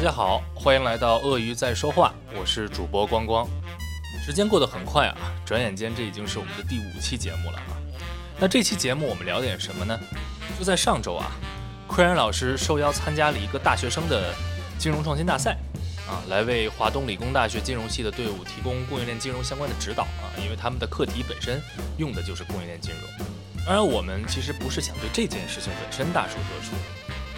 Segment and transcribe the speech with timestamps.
[0.00, 3.46] 大家好，欢迎来到鳄鱼在说话，我是主播光光。
[4.24, 5.14] 时间过得很快啊，
[5.44, 7.76] 转眼间这已经是我们的第五期节目了啊。
[8.38, 10.00] 那这期节目我们聊点什么呢？
[10.58, 11.30] 就在上周啊，
[11.86, 14.34] 奎然老师受邀参加了一个大学生的
[14.78, 15.54] 金融创新大赛
[16.08, 21.60] 啊，来为华东理工大学金融系的队伍提供供应链金融相关的指导啊，因为他们的课题本身
[21.98, 23.26] 用的就是供应链金融。
[23.66, 26.72] 当然，我们其实不是想对这件事情本身大书特书，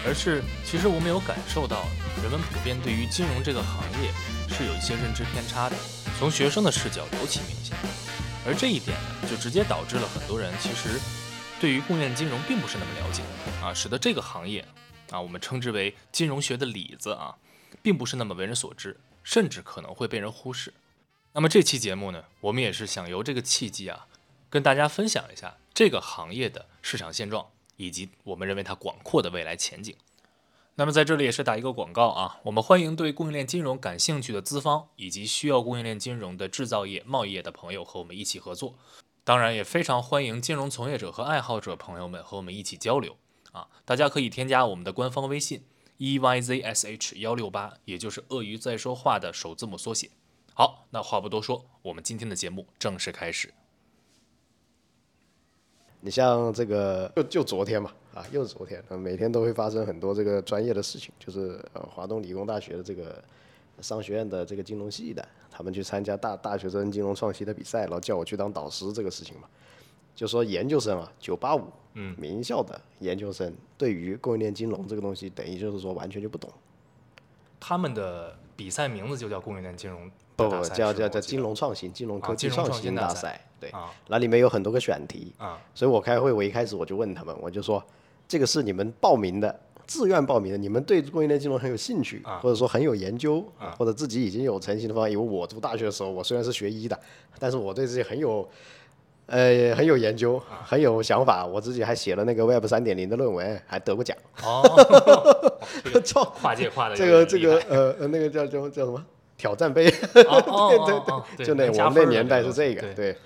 [0.05, 1.85] 而是其实我们有感受到
[2.21, 4.11] 人们普遍对于金融这个行业
[4.49, 5.75] 是有一些认知偏差的，
[6.19, 7.75] 从学生的视角尤其明显。
[8.45, 10.99] 而这一点呢，就直接导致了很多人其实
[11.59, 13.23] 对于供应链金融并不是那么了解
[13.63, 14.65] 啊，使得这个行业
[15.11, 17.35] 啊，我们称之为金融学的里子啊，
[17.81, 20.73] 并不是那么为人所知，甚至可能会被人忽视。
[21.31, 24.05] 那么这期节目呢，我们也是想由这个契机啊，
[24.49, 29.95] 跟大家分享一下这个行业的市场现状，以及我们认为它广阔的未来前景。
[30.75, 38.75] 那么在这里也是打一个广告啊，我们欢迎对供应链金融感兴趣的资方以及需要供应链金融的制造业、贸易业的朋友和我们一起合作。
[39.23, 43.15] 当然，也非常欢迎金融从业者和爱好者朋友们和我们一起交流
[43.51, 43.67] 啊。
[43.85, 45.63] 大家可以添加我们的官方微信
[45.97, 50.09] e y z s h 幺六八，也就是鳄鱼在说话的首字母缩写。
[50.55, 53.53] 好，那话不多说，我们今天的节目正式开始。
[56.05, 63.23] 你像这个，就就昨天嘛，啊，又是昨天，呃每天都会发生很多这个专业的事情，就是呃，华东理工大学的这个
[63.79, 69.47] 商学院的这个金融系的，他们去参加大大学生金融创新的比赛，然后叫我去当导师这个事情嘛，
[70.13, 76.51] 就说研究生啊，九八五，嗯，名校的研究生对于供应链金融这个东西，等于就是说完全就不懂，
[77.61, 83.89] 他们的比赛名字就叫供应链金融不不叫叫叫金融创新、金融科技创创新大赛，对，啊。
[84.07, 87.81] 那里面有很多个选题，啊，所以我开会，我一开始我就问他们，我就说，
[88.27, 92.39] 这个是你们报名的，自愿报名的，你们对供应链金融很有兴趣，啊。
[92.43, 93.73] 或者说很有研究，啊。
[93.77, 95.11] 或者自己已经有成型的方案。
[95.11, 96.99] 因为我读大学的时候，我虽然是学医的，
[97.39, 98.45] 但是我对这些很有，
[99.27, 100.59] 呃，很有研究，啊。
[100.65, 101.45] 很有想法。
[101.45, 104.17] 我自己还写了那个 Web 三点零的论文，还得过奖。
[104.43, 104.63] 哦，
[105.85, 109.03] 这个操，跨界跨的这个这个呃呃那个叫叫叫什么？
[109.35, 109.89] 挑战杯？
[110.13, 113.17] 对哦对，就那我们那年代是这个，对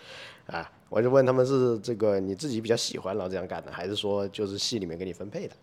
[0.90, 5.56] 我就问他们是这个你自己比较喜欢然后这样干的，还是说就是系里面给你分配的？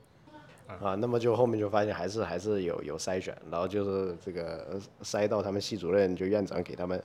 [0.66, 7.00] 啊，那么就后面就发现还是还是有有筛选，然后就是这个呃筛到他们系主任就院长给他们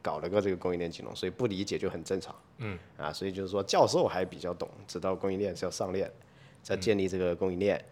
[0.00, 2.34] 搞了个这个供应链金融，所以不理解就很正常。
[2.58, 6.10] 嗯，啊，所以就是说教授还比较懂，知道供应链是要上链，
[6.62, 7.84] 在建立这个供应链，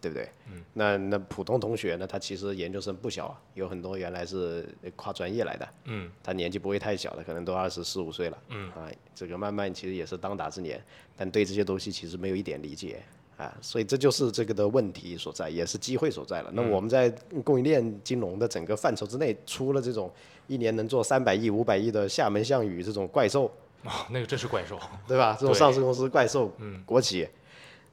[0.00, 0.28] 对不对？
[0.50, 10.82] 嗯，那那普通同学呢，他其实研究生不小啊，有很多原来是跨专业来的，嗯，他年纪不会太小的，可能都二十四五岁了，嗯，啊，这个慢慢其实也是当打之年，
[11.16, 13.02] 但对这些东西其实没有一点理解。
[13.36, 16.50] 啊，所以这就是这个的问题所在，也是机会所在了。
[16.52, 17.08] 那我们在
[17.42, 20.12] 供应链金融的整个范畴之内，出了这种
[20.46, 23.50] 一年能做三百亿、五百亿的厦门项羽这种怪兽，
[23.84, 24.78] 哦，那个真是怪兽，
[25.08, 25.34] 对吧？
[25.40, 27.26] 这种上市公司怪兽，嗯国企，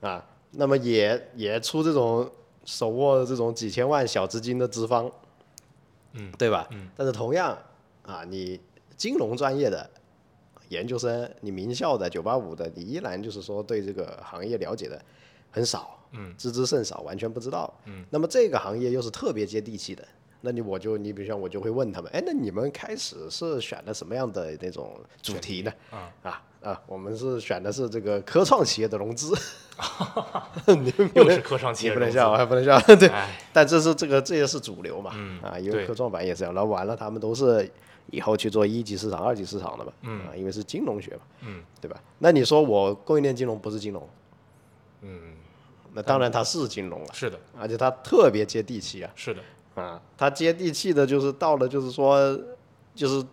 [0.02, 0.22] 啊，
[0.60, 2.28] 那么也也出这种
[2.66, 5.10] 手握这种几千万小资金的资方，
[6.14, 6.68] 嗯，对吧？
[6.72, 7.56] 嗯，但是同样
[8.02, 8.60] 啊，你
[8.96, 9.88] 金融专业的
[10.70, 15.00] 研究生，你名校的九八五的，你依然就是说对这个行业了解的
[15.52, 20.04] 很少，嗯，知之甚少，完全不知道，嗯，那么这个行业又是特别接地气的。
[20.48, 25.74] 那你我就你比如像我就会问他们，哎，那你们开始是选的什么样的那种主题呢？
[25.92, 29.36] 啊啊啊，我们是选的是这个科创企业的融资
[30.68, 33.10] 你们又是科创企业不能笑，还不能笑， 对。
[33.10, 35.12] 哎，但这是这个这也是主流嘛，
[35.44, 37.70] 啊，因为科创板也是这样，然后完了他们都是
[38.10, 39.92] 以后去做一级市场、二级市场的嘛，
[40.32, 42.02] 啊，因为是金融学嘛，嗯，对吧？
[42.20, 44.10] 那你说我供应链金融不是金融，
[45.02, 45.20] 嗯，
[45.94, 49.42] 那当然它是金融了，是的，而且它特别接地气啊，是的，
[49.82, 52.38] 啊，它接地气的就是到了就是说
[52.96, 53.24] 就是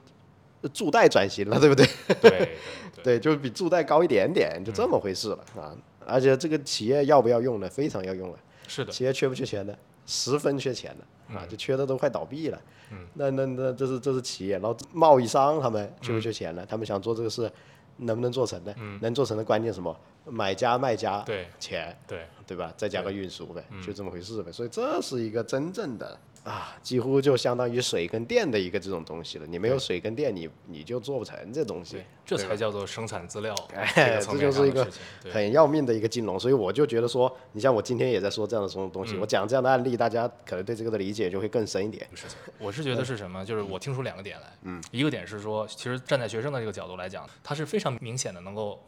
[0.72, 1.86] 助贷转型了，对不对？
[2.20, 2.56] 对
[3.02, 5.76] 对就是比助贷高一点点，就这么回事了啊！
[6.06, 7.68] 而且这个企业要不要用呢？
[7.68, 8.38] 非常要用了。
[8.68, 9.74] 是的，企业缺不缺钱呢？
[10.06, 12.60] 十分缺钱的啊，就缺的都快倒闭了。
[12.92, 16.64] 嗯，那那那这是这是企业，然后贸易商他们缺不缺钱呢？
[16.68, 17.50] 他们想做这个事，
[17.96, 18.74] 能不能做成呢？
[19.00, 19.94] 能做成的关键什么？
[20.26, 22.72] 买家卖家对钱，对，对吧？
[22.76, 24.50] 再加个运输呗，就这么回事呗。
[24.50, 29.46] 所以这是一个真正的啊，几乎就相当于水跟电的一个这种东西了。
[29.46, 34.86] 你没有水跟电，你你就做不成这东西。，这才叫做生产资料，哎这就是一个
[35.30, 42.06] 很要命的一个金融，所以我就觉得说，你像我今天也在说这样的这种东西，我讲这样的案例，大家可能对这个的理解就会更深一点。
[42.14, 42.38] 事情。
[42.58, 43.44] 我是觉得是什么？
[43.44, 48.82] 就是我听出两个点来，嗯，一个点是说，其实站在学生的这个角度来讲，它是非常明显的能够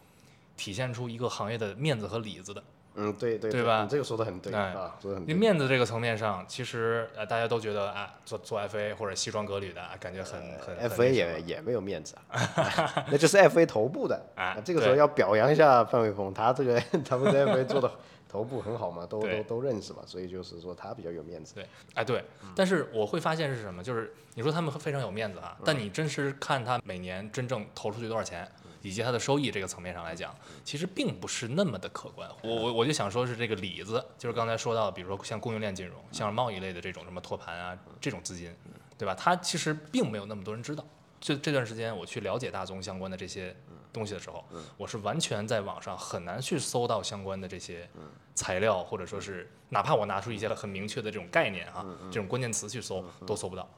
[0.57, 2.63] 体现出一个行业的面子和里子的。
[2.99, 5.35] 嗯，对对对吧你这个说的很对啊，说的很对。
[5.35, 12.41] 那面子这个层面上，其实呃大家都觉得啊，做做 FA 或者西装革履的，感觉很很 FA 也也没有面子啊，
[13.13, 14.57] 那就是 FA 头部的啊。
[14.65, 17.91] 这个时候要表扬一下范伟峰，他这个 他们在 FA 做的
[18.27, 21.55] 头部很好嘛，都都都认识嘛，所以就是说他比较有面子。
[21.55, 22.25] 对，哎对，
[22.55, 23.83] 但是我会发现是什么？
[23.83, 28.51] 就是你说他们非常有面子啊，但你真实看他每年真正投出去多少钱？
[28.87, 30.33] 以及它的收益这个层面上来讲，
[30.65, 32.31] 其实并不是那么的可观。
[32.43, 38.55] 我我我就想说是这个里子，就是刚才说到，比如说像供应链金融、像贸易类的这种什么托盘啊这种资金，
[38.97, 39.13] 对吧？
[39.15, 40.87] 它其实并没有那么多人知道。
[41.19, 43.57] 这这段时间我去了解大宗相关的这些
[43.93, 44.45] 东西的时候，
[44.77, 47.89] 我是完全在网上很难去搜到相关的这些
[48.35, 53.69] 材料，或者说是哪怕我拿出一些很明确的这种概念啊，这种关键词去搜都搜不到。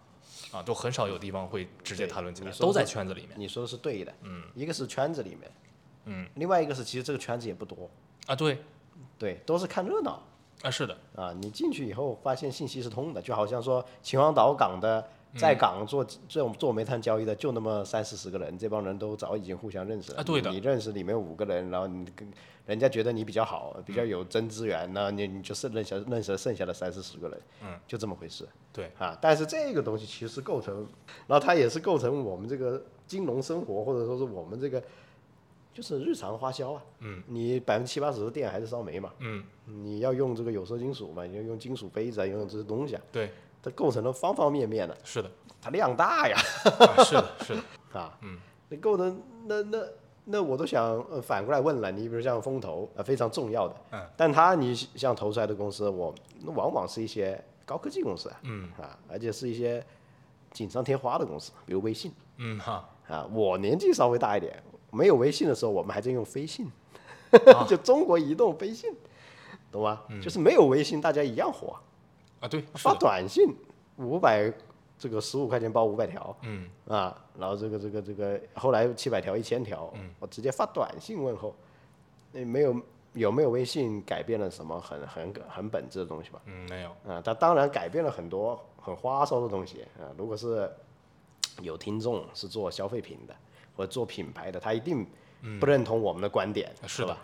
[0.50, 3.31] 啊，都很少有地方会直接谈论起来，都在圈子里面。
[3.37, 5.50] 你说的是对的，嗯，一个是圈子里面，
[6.06, 7.91] 嗯，另外一个是其实这个圈子也不多
[8.27, 8.59] 啊，对，
[9.19, 10.23] 对，都是看热闹
[10.62, 15.06] 啊，是的，啊，你进去以后发现信息是通的，就好像说秦皇岛港的
[15.37, 22.29] 在港做这种做煤炭交易的就那么三四十个人，这帮人都早已经互相认识了，啊，对的，你认识里面五个人，然后你跟。
[22.69, 28.47] 人家觉得你比较好，比较有真资源，那你你就是认识认识剩下的三四十个人，嗯，就这么回事。
[28.71, 28.93] 对。
[28.99, 30.87] 啊，但是这个东西其实构成，
[31.27, 34.83] 然后它也是构成我们这个金融生活，或者说是我们这个
[35.73, 36.82] 就是日常花销啊。
[37.00, 39.12] 嗯，你百分之七八十的电还是烧煤嘛。
[39.19, 43.03] 嗯，你要用这个有色金属嘛，你要用金属杯子啊，用这些东西啊。
[43.12, 43.31] 对，
[43.62, 44.97] 它构成了方方面面的。
[45.05, 45.31] 是的，
[45.61, 46.37] 它量大呀。
[47.05, 47.62] 是的，是的。
[47.99, 48.38] 啊，嗯，
[48.69, 49.79] 你构成那那。
[50.31, 59.82] 那我都想反过来问了，你比如像风投啊，非常重要的，嗯，但他你像投出来的公司，我那往往是一些高科技公司，嗯啊，而且是一些
[60.53, 66.70] 锦上添花的公司，比如微信，嗯哈，啊，我年纪稍微大一点，没有微信的时候，我们还在用飞信，
[67.69, 68.93] 就中国移动飞信，
[69.70, 70.02] 懂吗？
[70.23, 71.76] 就是没有微信，大家一样火。
[72.40, 73.55] 啊，对，发短信
[73.96, 74.52] 五百。
[75.00, 76.69] 这个十五块钱包五百条，嗯。
[76.88, 81.55] 啊，然后这个这个这个后来七百条一千条，嗯，我直接发短信问候，
[82.32, 82.82] 那没有
[83.12, 86.43] 有没有微信改变了什么很很很本质的东西吧？
[86.46, 86.90] 嗯，没有。
[87.06, 89.82] 啊，它当然改变了很多很花哨的东西。
[90.00, 90.11] 啊。
[90.19, 90.69] 如果是
[91.62, 93.37] 有听众是做消费品的
[93.79, 95.07] 或者做品牌的，他一定
[95.61, 97.17] 不认同我们的观点，是吧？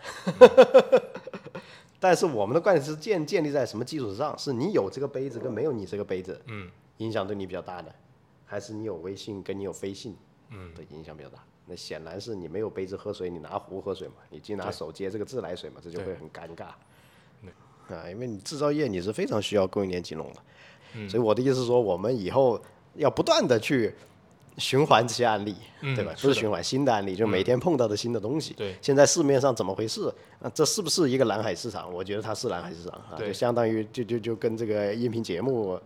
[1.98, 4.38] 但是我们的观点是建建立在什么基础上？
[4.38, 6.70] 是你有这个杯子跟没有你这个杯子，嗯。
[6.98, 7.92] 影响对你比较大的，
[8.46, 10.16] 还是你有微信跟你有飞信，
[10.50, 11.40] 嗯，的影响比较大。
[11.66, 16.66] 那显然是你没有杯子喝水，你拿壶喝水嘛，你就拿手接这个自来水嘛，这就会很尴尬。
[17.92, 22.62] 啊，因为你制造业你是非常需要供应链金融的，所以我的意思是说，我们以后
[22.94, 23.92] 要不断的去
[24.58, 26.12] 循环这些案例，对吧？
[26.20, 28.54] 不是循环新的案例，就每天碰到的新的东西。
[28.54, 30.12] 对，现在市面上怎么回事？
[30.40, 31.92] 啊，这是不是一个蓝海市场？
[31.92, 35.78] 我觉得它是蓝海市场啊，就相当于就就就跟这个音频节目。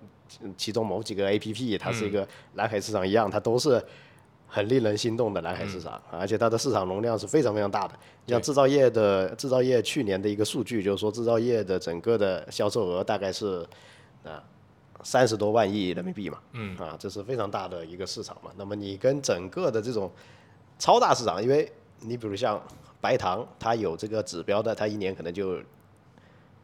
[0.59, 3.83] 其中某几个 A P P，它是一个蓝海市场一样，它都是
[4.47, 7.95] 很令人心动的蓝海市场，而且它的市场容量是非常非常大的。
[8.27, 13.67] 像制造业的制造业去年的一个数据，就是说制造业的整个的销售额大概是
[14.23, 14.45] 啊
[15.03, 18.51] 三十多万亿人民币嘛，嗯啊这是非常大的一个市场嘛。
[18.57, 20.11] 那么你跟整个的这种
[20.79, 22.61] 超大市场，因为你比如像
[23.01, 25.59] 白糖，它有这个指标的，它一年可能就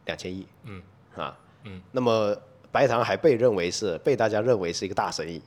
[0.05, 0.81] 两千亿，嗯
[1.15, 2.35] 啊嗯，那么。
[2.71, 5.41] 白糖还被认为是被大家认为是一个大生意，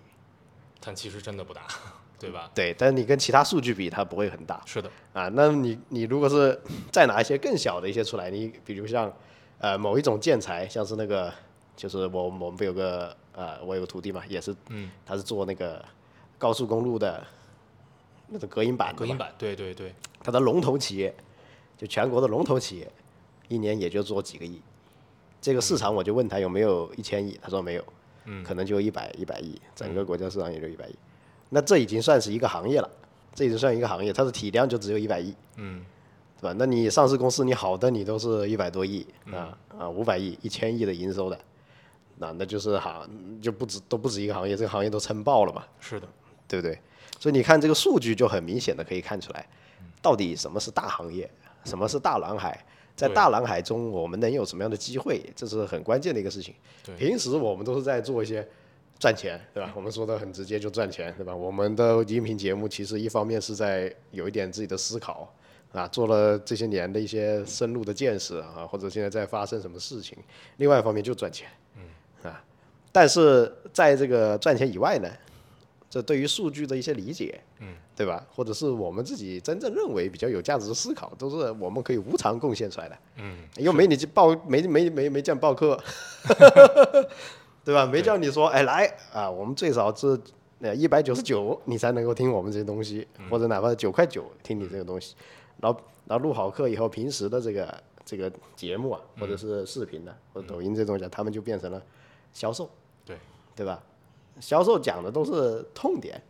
[0.81, 1.67] 但其实真的不大，
[2.19, 2.51] 对吧？
[2.55, 4.63] 对，但是你跟其他数据比，它不会很大。
[4.65, 6.59] 是的，啊，那你你如果是
[6.91, 9.13] 再拿一些更小的一些出来，你比如像
[9.59, 11.31] 呃某一种建材，像是那个
[11.79, 15.83] 就是我我们不有个呃我有个徒弟嘛，也是，嗯，他是做那个
[16.37, 17.25] 高速公路的
[18.27, 21.15] 那种隔音板，隔音板，对对对，他的龙头企业，
[21.77, 22.93] 就全国的龙头企业，
[23.47, 24.61] 一年也就做几个亿。
[25.41, 27.85] 这个市场我就问他有没有一千亿，他说没有，
[28.25, 30.95] 嗯，可能就一百一百亿，整个国家市场也就一百亿，
[31.49, 32.91] 那这已经算是一个行业了，
[33.33, 35.85] 这已经算一个行业，它的体量就只有一百亿，嗯，
[36.41, 36.57] 对吧？
[36.59, 41.39] 那你上市公司你好的你都是一百多亿啊啊五百亿一千亿的营收的，
[42.19, 46.07] 那那就是行就不止都不止一个行业，这个行业都撑爆了嘛，是的，
[46.47, 46.79] 对不对？
[47.19, 49.47] 所以你看这个数据就很明显的可以看出来，
[50.03, 51.29] 到底什么是大行业，
[51.65, 52.65] 什么是大蓝海。
[52.97, 55.23] 在大蓝海中，我们能有什么样的机会？
[55.37, 56.53] 这是很关键的一个事情。
[56.97, 58.45] 平时我们都是在做一些
[58.99, 59.73] 赚钱，对吧？
[59.77, 61.33] 我们说的很直接，就赚钱，对吧？
[61.33, 65.33] 我们的音频节目其实一方面是在有一点自己的思考
[65.71, 70.19] 啊，做了这些年的一些深入的见识啊，或者现在在发生什么事情。
[70.57, 71.49] 另外一方面就赚钱，
[72.93, 75.09] 但是在这个赚钱以外呢，
[75.91, 78.27] 这对于数据的一些理解，嗯，对吧？
[78.31, 82.99] 或者是我们自己真正认为比较有价值的思考，都是我们可以无偿贡献出来的。
[83.17, 85.79] 嗯，又没你去报，没没没没叫报课，
[87.65, 87.87] 对吧？
[87.87, 90.19] 没叫你说，哎，来啊，我们最少是
[90.61, 95.15] 呃一百九十九，你才能够听我们这些东西，或者哪怕九块九听你这个东西，
[95.61, 101.83] 然后然后录好课以后，平时的这个这个节目啊，或者是视频的、或者抖音这东西啊，他们就变成了
[102.33, 102.71] 销售，
[103.05, 103.17] 对
[103.57, 103.83] 对吧？
[104.41, 106.23] 销售讲的都是痛点，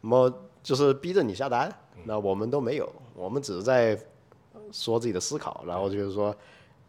[0.00, 1.72] 那么就是逼着你下单，
[2.04, 3.98] 那我们都没有，我们只是在
[4.72, 6.34] 说自己的思考，然后就是说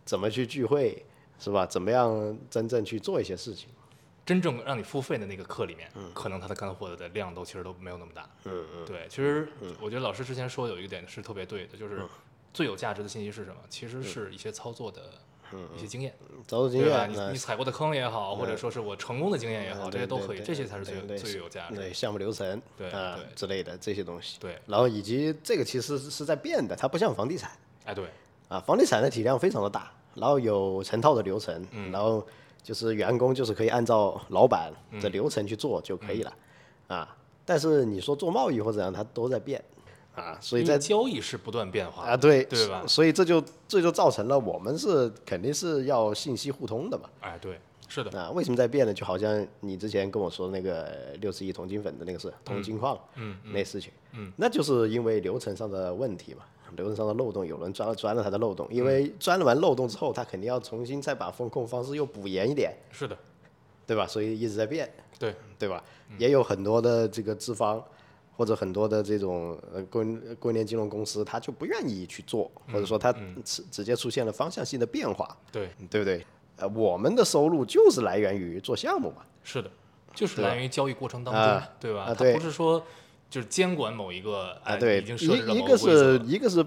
[0.06, 1.04] 怎么去聚会，
[1.40, 1.66] 是吧？
[1.66, 3.70] 怎么样真正去做一些事情。
[4.26, 8.30] 真正让你付费的那个课里面，可能他的干货的量都其实都没有那么大。
[8.44, 9.48] 嗯嗯，对，其实
[9.82, 12.06] 我觉得老师之前说有一个点是特别对的，就是
[12.54, 13.58] 最有价值的信息是什么？
[13.70, 15.14] 其实是一些操作的
[15.76, 16.14] 一些经验，
[16.48, 16.86] 找找经？
[16.86, 21.82] 验，你你踩过的坑也好，或者说是我成功的经验也好，嗯这些都可以，这些才是最最有价值的。
[21.82, 24.38] 对项目流程，对啊之类的这些东西。
[24.40, 27.52] 对，然后以及这个其实是是在变的，它不像房地产
[27.86, 28.06] 哎对，
[28.48, 31.92] 啊，房地产的体量非常的大，然后有成套的流程，嗯。
[31.92, 32.26] 然后
[32.62, 35.02] 就是员工就是可以按照老板嗯。
[35.02, 36.34] 的流程去做就可以了，
[36.88, 39.64] 啊，但是你说做贸易或者怎样，它都在变
[40.16, 42.84] 啊，所以在交易是不断变化啊对对吧？
[42.88, 47.10] 所以这就这就造成了我们是肯定是要信息互通的嘛。
[47.22, 48.94] 哎对，是的，啊，为什么在变呢？
[48.94, 56.44] 就好像你之前跟我说的那个六十亿铜金粉的那个事，铜金矿，嗯那事情，嗯，那就是因为流程上的问题嘛，
[56.76, 63.18] 流程上的漏洞，有人钻了钻了他的漏洞，因为钻了完漏洞之后，他肯定要重新再把风控方式又补严一点，是的，
[63.88, 64.06] 对吧？
[64.06, 65.82] 所以一直在变，对，对吧？
[66.18, 67.84] 也有很多的这个资方
[68.40, 73.12] 或者很多的这种呃供供应链金融公司，他就不愿意去做，或者说他
[73.44, 76.26] 直直接出现了方向性的变化，对，对不对？
[76.56, 79.24] 呃，我们的收入就是来源于做项目嘛。
[79.44, 79.70] 是的，
[80.14, 82.06] 就是来源于交易过程当中啊，对吧？
[82.06, 82.82] 它啊对不是说
[83.30, 86.66] 就是监管某一个啊，哎对，已经设置了一一个是一个是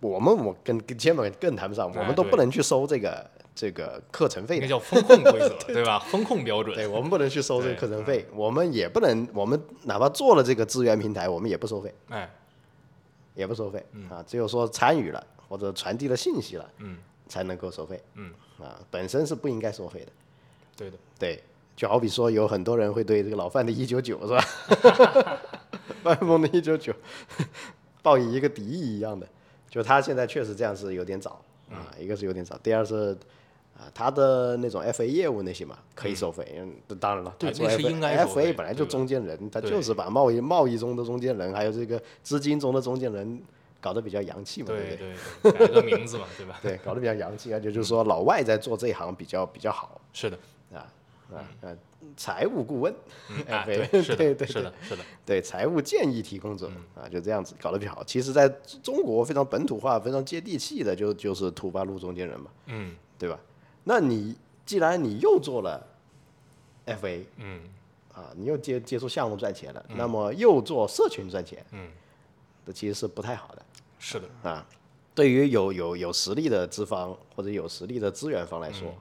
[0.00, 3.30] 我们我跟跟监管更谈不上，我哎们都不能去收这个
[3.60, 5.98] 这个课程费的，那叫风控规则， 对吧？
[5.98, 12.30] 风控标准，对我们不能去收这个课程费，我们也不能，我们哪怕做了这个资源平台，我们也不收费，哎，
[13.34, 16.96] 也不收费啊，只有说参与了或者传递了信息了，嗯，
[17.28, 18.32] 才能够收费，嗯。
[18.58, 20.12] 啊，本身是不应该收费的，
[20.76, 21.42] 对的，对，
[21.76, 24.44] 就好比说有很多人会对这个老范的一九九是吧？
[26.02, 26.94] 范峰的一九九
[28.02, 29.26] 抱以一个敌意一样的，
[29.70, 33.16] 就他现在确实这样是有点早啊，一个是有点早，第二是
[33.76, 43.40] 啊他的那种 FA 业务那些嘛可以收费，嗯，当然了，对做那是应该 FA 本来就中间人，他就是把贸易贸易中的中间人，还有这个资金中的中间人
[43.80, 44.96] 搞得比较洋气嘛，对
[45.42, 46.58] 不对改了个名字嘛， 对吧？
[46.62, 50.00] 对，搞得比较洋气，而且就是说老外在做这一行比较比较好。
[50.12, 50.38] 是的，
[50.74, 50.84] 啊
[51.32, 51.76] 啊啊！
[52.16, 52.92] 财务顾问，
[53.30, 58.02] 嗯，哎哎， 对对，是的，是的，是的，对财务建议提供者嗯啊，就这样子搞得比较好。
[58.04, 58.48] 其实，在
[58.82, 63.38] 中国非常本土化、非常接地气的，就就是土八路中间人嘛，嗯对吧？
[63.90, 65.84] 那你既然你又做了
[66.86, 67.60] FA 嗯
[68.14, 71.90] 啊，你又接接触项目赚钱了，那么又做社群赚钱，嗯，
[72.64, 73.62] 这其实是不太好的
[73.98, 74.64] 是的，啊。
[75.12, 78.94] 对于有有有实力的资方或者有实力的资源方来说，嗯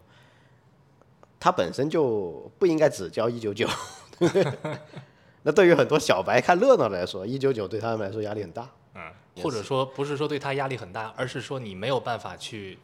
[1.39, 3.67] 他本身就不应该只交一九九。
[5.43, 8.67] 那对于很多小白看热闹来说，一九九对他们来说压力很大。
[8.95, 9.01] 嗯，
[9.41, 12.79] 或者说不是说对他压力很大，而是说你没有办法去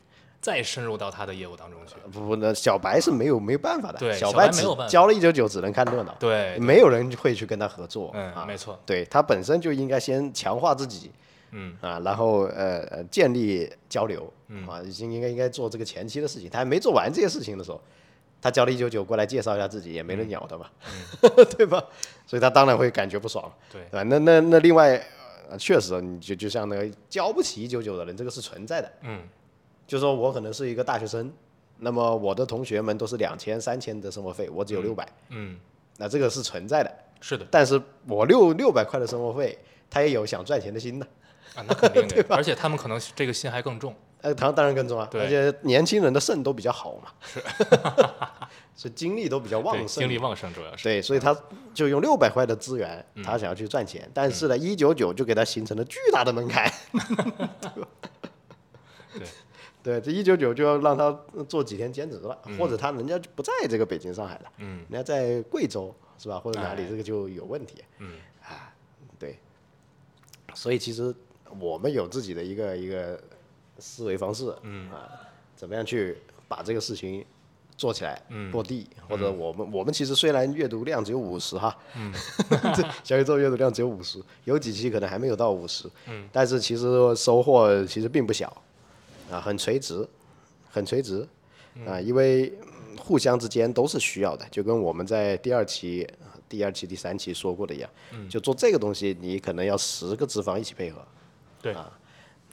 [0.46, 1.96] 再深入到他的业务当中去。
[2.12, 3.98] 不不，那小白是没有没有办法的。
[3.98, 8.12] 对小小白没有办法交了一九九，只能看热闹，对，没有人会去跟他合作。
[8.14, 11.10] 嗯，啊，没错，对他本身就应该先强化自己，
[11.50, 14.32] 嗯啊，然后呃呃建立交流，
[14.70, 16.48] 啊，已经应该应该做这个前期的事情。
[16.48, 17.82] 他还没做完这些事情的时候，
[18.40, 20.70] 他交了一九九过来介绍一下自己，也没人鸟他嘛，
[21.58, 21.84] 对吧？
[22.28, 24.04] 所以他当然会感觉不爽，对对吧？
[24.04, 25.04] 那那那另外，
[25.50, 28.92] 呃确实，你就就像那个交不起一九九的人，这个是存在的。
[29.02, 29.22] 嗯
[29.88, 31.32] 就说我可能是一个大学生，
[31.78, 35.58] 那么我的同学们都是两千、三千的生活费，我只有六百、嗯，
[35.98, 36.92] 那这个是存在的。
[37.22, 37.46] 是的。
[37.50, 39.58] 但是我六六百块的生活费，
[39.90, 41.08] 他也有想赚钱的心的，
[41.56, 43.96] 啊，那肯定的， 而且他们可能这个心还更重。
[44.22, 45.22] 呃，当当然更重啊，对。
[45.22, 47.40] 而且年轻人的肾都比较好嘛，是，
[48.76, 50.84] 所以精力都比较旺，盛，精力旺盛主要是。
[50.84, 51.36] 对，所以他
[51.76, 53.24] 就用六百块的资源，嗯。
[53.24, 56.72] 他想要去赚钱，但是呢，一九九就给他形成了巨大的门槛。
[57.62, 57.84] 对
[59.86, 61.16] 对，这一九九就要让他
[61.48, 66.88] 做几天兼职了，或者他人家就不在这个北京、上海了，嗯，人家在贵州是吧，或者哪里，哎。
[66.90, 67.84] 这个就有问题。
[68.00, 68.18] 嗯。
[68.42, 68.74] 啊，
[69.20, 69.38] 对，
[70.56, 71.14] 所以其实
[71.60, 73.22] 我们有自己的一个一个
[73.78, 74.90] 思维方式，嗯。
[74.90, 75.08] 啊，
[75.56, 77.24] 怎么样去把这个事情
[77.78, 78.20] 做起来，
[78.52, 81.78] 落地，或者我们我们其实虽然阅读量只有五十哈，
[83.06, 86.28] 小宇宙阅读量只有五十，有几期可能还没有到五十，嗯。
[86.32, 88.52] 但是其实收获其实并不小，
[89.32, 90.08] 啊，很垂直，
[90.70, 91.28] 很垂直，
[91.88, 92.54] 啊，因为
[92.98, 96.08] 互相之间都是需要的，就跟我们在第二期、
[96.48, 97.90] 第二期、第三期说过的一样，
[98.30, 101.06] 就做这个东西，你可能要十个脂肪一起配合，
[101.62, 101.92] 对啊。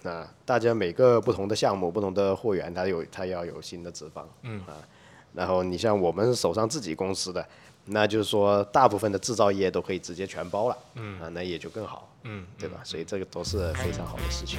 [0.05, 4.83] 那，大家每个不同的项目、不同的货源，它有它要有新的脂肪，嗯啊，
[5.33, 7.47] 然后你像我们手上自己公司的，
[7.85, 12.81] 那就是说大部分的制造业都可以直接全包了，嗯啊，那也就更好，嗯，对吧？
[12.83, 14.59] 所以这个都是非常好的事情。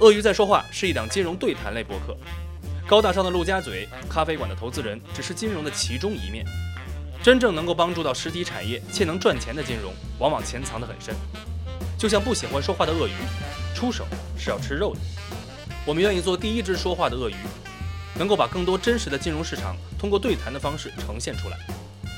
[0.00, 2.16] 鳄鱼在说话是一档金融对谈类播客，
[2.86, 6.46] 高大上的陆家嘴咖啡馆的投资人只是金融的其中一面，
[7.20, 11.12] 真正能够帮助到实体产业且能赚钱的金融，往往潜藏得很深。
[11.98, 13.12] 就像不喜欢说话的鳄鱼，
[13.74, 14.06] 出手
[14.38, 15.00] 是要吃肉的。
[15.84, 17.34] 我们愿意做第一只说话的鳄鱼，
[18.16, 21.58] 能够把更多真实的金融市场通过对谈的方式呈现出来，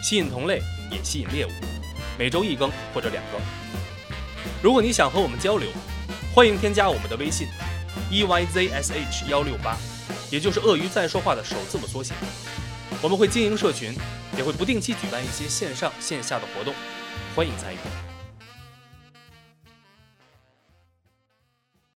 [0.02, 0.60] 吸引同类，
[0.90, 1.50] 也吸引猎物。
[2.18, 3.40] 每周一更或者两更。
[4.62, 5.70] 如果你想和我们交流，
[6.34, 7.48] 欢迎添加我们的微信
[8.10, 9.76] e y z s h 幺六八，
[10.30, 12.12] 也就是鳄鱼在说话的首字母缩写。
[13.00, 13.94] 我们会经营社群，
[14.36, 16.74] 也会不定期举办一些线上线下的活动，
[17.36, 18.09] 欢迎参与。